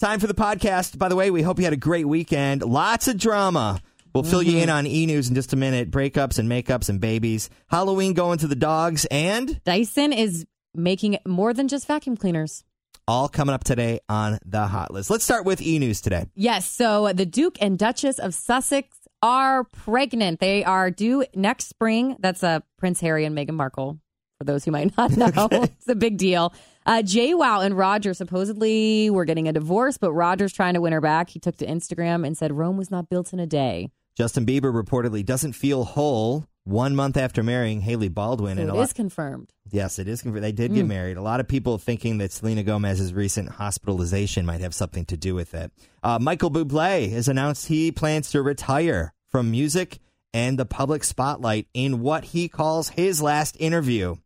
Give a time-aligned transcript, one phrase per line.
[0.00, 0.96] Time for the podcast.
[0.98, 2.62] By the way, we hope you had a great weekend.
[2.62, 3.82] Lots of drama.
[4.14, 5.90] We'll fill you in on e news in just a minute.
[5.90, 7.50] Breakups and makeups and babies.
[7.68, 12.64] Halloween going to the dogs and Dyson is making more than just vacuum cleaners.
[13.06, 15.10] all coming up today on the hot list.
[15.10, 16.26] Let's start with e news today.
[16.34, 20.40] Yes, so the Duke and Duchess of Sussex are pregnant.
[20.40, 22.16] They are due next spring.
[22.20, 23.98] That's uh, Prince Harry and Meghan Markle,
[24.40, 25.48] for those who might not know.
[25.52, 26.54] it's a big deal.
[26.86, 31.00] Uh, JWoww and Roger supposedly were getting a divorce, but Roger's trying to win her
[31.02, 31.28] back.
[31.28, 33.90] He took to Instagram and said Rome was not built in a day.
[34.16, 38.56] Justin Bieber reportedly doesn't feel whole one month after marrying Hailey Baldwin.
[38.56, 39.50] So and it lot, is confirmed.
[39.70, 40.22] yes, it is.
[40.22, 40.42] confirmed.
[40.42, 41.18] They did get married.
[41.18, 45.34] A lot of people thinking that Selena Gomez's recent hospitalization might have something to do
[45.34, 45.70] with it.
[46.02, 49.98] Uh, Michael Bublé has announced he plans to retire from music
[50.32, 54.16] and the public spotlight in what he calls his last interview.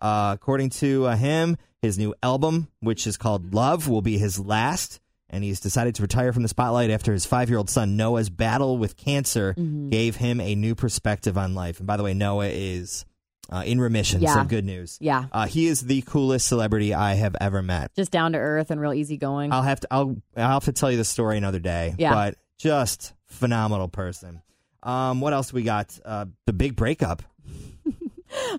[0.00, 4.38] Uh, according to uh, him, his new album, which is called Love, will be his
[4.38, 5.00] last.
[5.30, 8.30] And he's decided to retire from the spotlight after his five year old son Noah's
[8.30, 11.78] battle with cancer gave him a new perspective on life.
[11.78, 13.04] And by the way, Noah is
[13.50, 14.96] uh, in remission, so good news.
[15.00, 15.26] Yeah.
[15.32, 17.94] Uh, he is the coolest celebrity I have ever met.
[17.94, 19.52] Just down to earth and real easygoing.
[19.52, 21.94] I'll have to I'll I'll have to tell you the story another day.
[21.98, 22.14] Yeah.
[22.14, 24.40] But just phenomenal person.
[24.82, 25.98] Um, what else we got?
[26.04, 27.22] Uh, the big breakup.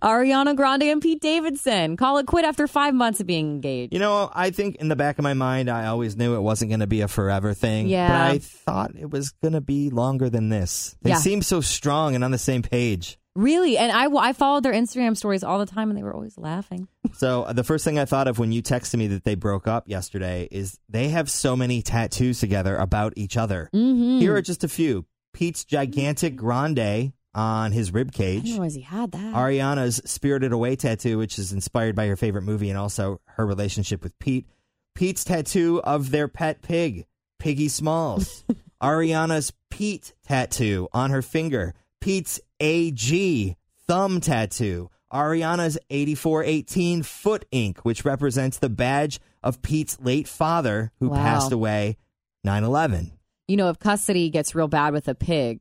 [0.01, 3.93] Ariana Grande and Pete Davidson call it quit after five months of being engaged.
[3.93, 6.69] You know, I think in the back of my mind, I always knew it wasn't
[6.69, 7.87] going to be a forever thing.
[7.87, 8.07] Yeah.
[8.07, 10.95] But I thought it was going to be longer than this.
[11.01, 11.17] They Yeah.
[11.17, 13.17] seem so strong and on the same page.
[13.35, 13.77] Really?
[13.77, 16.87] And I, I followed their Instagram stories all the time and they were always laughing.
[17.17, 19.69] So uh, the first thing I thought of when you texted me that they broke
[19.69, 23.69] up yesterday is they have so many tattoos together about each other.
[23.73, 24.19] Mm-hmm.
[24.19, 25.05] Here are just a few.
[25.31, 28.45] Pete's gigantic grande on his rib I cage.
[28.45, 29.33] realize he had that.
[29.35, 34.01] Ariana's Spirited Away tattoo, which is inspired by her favorite movie and also her relationship
[34.01, 34.47] with Pete.
[34.95, 37.05] Pete's tattoo of their pet pig,
[37.37, 38.43] Piggy Smalls.
[38.81, 41.73] Ariana's Pete tattoo on her finger.
[42.01, 43.55] Pete's AG
[43.87, 44.89] thumb tattoo.
[45.13, 51.15] Ariana's 8418 foot ink, which represents the badge of Pete's late father who Wow.
[51.17, 51.97] passed away
[52.43, 53.11] 9 11.
[53.47, 55.59] you know, if custody gets real bad with a pig,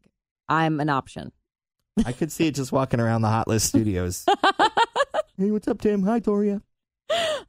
[0.49, 1.33] I'm an option.
[2.05, 4.25] I could see it just walking around the Hot List studios.
[5.39, 6.03] hey, what's up, Tim?
[6.03, 6.61] Hi, Toria.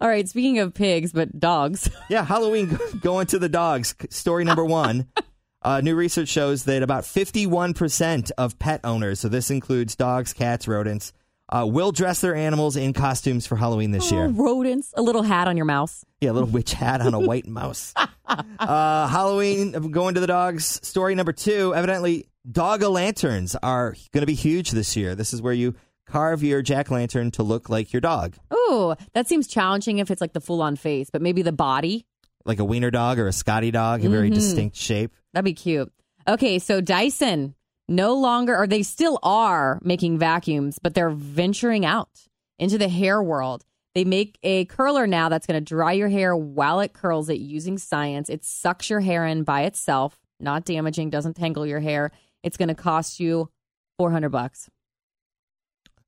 [0.01, 1.89] All right, speaking of pigs, but dogs.
[2.09, 3.95] Yeah, Halloween going to the dogs.
[4.09, 5.07] Story number one.
[5.61, 10.67] Uh, new research shows that about 51% of pet owners, so this includes dogs, cats,
[10.67, 11.11] rodents,
[11.49, 14.27] uh, will dress their animals in costumes for Halloween this Oh, year.
[14.27, 14.93] rodents.
[14.95, 16.05] A little hat on your mouse.
[16.21, 17.95] Yeah, a little witch hat on a white mouse.
[18.27, 20.79] Uh, Halloween going to the dogs.
[20.87, 21.73] Story number two.
[21.73, 25.15] Evidently, dog lanterns are going to be huge this year.
[25.15, 25.75] This is where you
[26.05, 30.21] carve your jack lantern to look like your dog, Ooh, that seems challenging if it's
[30.21, 32.05] like the full on face, but maybe the body.
[32.45, 34.35] like a wiener dog or a Scotty dog, a very mm-hmm.
[34.35, 35.11] distinct shape.
[35.33, 35.91] That'd be cute.
[36.27, 37.55] Okay, so Dyson
[37.87, 42.09] no longer, or they still are making vacuums, but they're venturing out
[42.57, 43.63] into the hair world.
[43.93, 47.39] They make a curler now that's going to dry your hair while it curls it
[47.39, 48.29] using science.
[48.29, 52.11] It sucks your hair in by itself, not damaging, doesn't tangle your hair.
[52.45, 53.49] It's going to cost you
[53.97, 54.69] 400 bucks.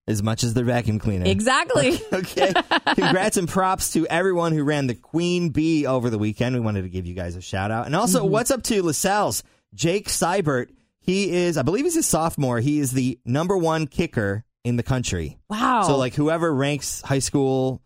[0.07, 1.25] As much as the vacuum cleaner.
[1.25, 1.99] Exactly.
[2.13, 2.53] okay.
[2.95, 6.55] Congrats and props to everyone who ran the Queen Bee over the weekend.
[6.55, 7.87] We wanted to give you guys a shout out.
[7.87, 8.31] And also, Mm-hmm.
[8.31, 9.43] what's up to LaSalle's
[9.73, 10.69] Jake Seibert?
[11.01, 12.59] He is, I believe he's a sophomore.
[12.61, 15.39] He is the number one kicker in the country.
[15.49, 15.83] Wow.
[15.83, 17.81] So, like, whoever ranks high school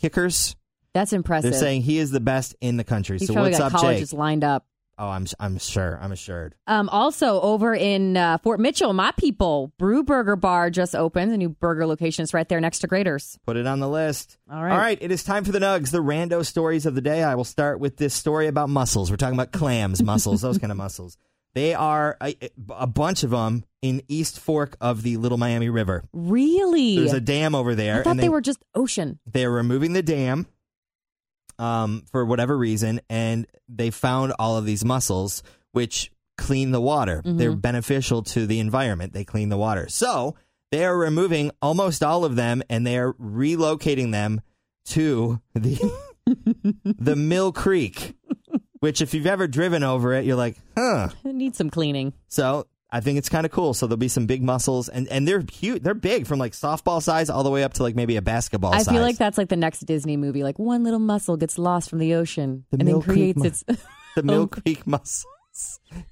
[0.00, 0.56] kickers,
[0.92, 1.52] that's impressive.
[1.52, 3.18] they're saying he is the best in the country.
[3.18, 3.80] He's so, probably what's got up, Jake?
[3.80, 4.66] colleges lined up.
[5.00, 5.98] Oh, I'm, I'm sure.
[6.02, 6.54] I'm assured.
[6.66, 11.32] Um, also, over in uh, Fort Mitchell, my people, Brew Burger Bar just opened.
[11.32, 13.38] A new burger location is right there next to Graeter's.
[13.46, 14.36] Put it on the list.
[14.52, 14.72] All right.
[14.72, 14.98] All right.
[15.00, 17.22] It is time for the nugs, the rando stories of the day.
[17.22, 19.10] I will start with this story about mussels.
[19.10, 21.16] We're talking about clams, mussels, those kind of mussels.
[21.54, 22.36] They are a,
[22.68, 26.04] a bunch of them in East Fork of the Little Miami River.
[26.12, 26.96] Really?
[26.96, 29.18] There's a dam over there, I thought and they, were just ocean.
[29.26, 30.46] they're removing the dam
[31.60, 35.42] um, for whatever reason, and they found all of these mussels,
[35.72, 37.20] which clean the water.
[37.24, 39.12] They're beneficial to the environment.
[39.12, 39.86] They clean the water.
[39.88, 40.34] So
[40.72, 44.40] they are removing almost all of them, and they are relocating them
[44.86, 45.78] to the
[46.84, 48.16] the Mill Creek.
[48.80, 51.08] Which, if you've ever driven over it, you're like, huh.
[51.22, 52.14] It needs some cleaning.
[52.28, 53.72] So I think it's kind of cool.
[53.72, 55.82] So there'll be some big mussels, and and they're cute.
[55.82, 58.72] They're big, from like softball size all the way up to like maybe a basketball
[58.72, 58.82] size.
[58.82, 58.94] I size.
[58.94, 60.42] feel like that's like the next Disney movie.
[60.42, 63.44] Like one little mussel gets lost from the ocean The and Mill then creates mu-
[63.46, 63.64] its.
[64.16, 65.26] the Mill Creek mussels.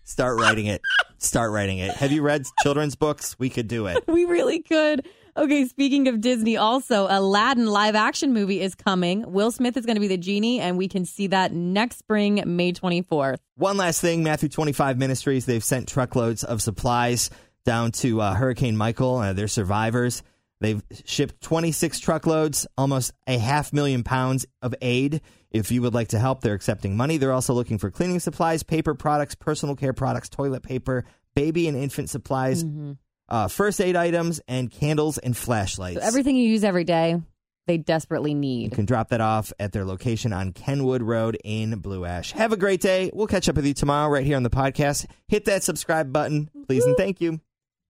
[0.05, 0.81] Start writing it.
[1.19, 1.93] Start writing it.
[1.97, 3.37] Have you read children's books?
[3.39, 4.05] We could do it.
[4.09, 5.07] we really could.
[5.39, 9.23] Okay, speaking of Disney, also Aladdin live action movie is coming.
[9.31, 12.43] Will Smith is going to be the genie, and we can see that next spring,
[12.45, 13.37] May 24th.
[13.55, 17.31] One last thing Matthew 25 Ministries, they've sent truckloads of supplies
[17.65, 19.19] down to uh, Hurricane Michael.
[19.19, 20.25] Uh, they're survivors.
[20.61, 25.21] They've shipped 26 truckloads, almost a half million pounds of aid.
[25.53, 27.17] If you would like to help, they're accepting money.
[27.17, 31.05] They're also looking for cleaning supplies, paper products, personal care products, toilet paper,
[31.37, 32.93] baby and infant supplies, Mm-hmm.
[33.29, 36.01] Uh, first aid items, and candles and flashlights.
[36.01, 37.21] So everything you use every day,
[37.67, 38.65] they desperately need.
[38.65, 42.33] You can drop that off at their location on Kenwood Road in Blue Ash.
[42.33, 43.11] Have a great day.
[43.13, 45.07] We'll catch up with you tomorrow right here on the podcast.
[45.29, 47.41] Hit that subscribe button, please, and thank you.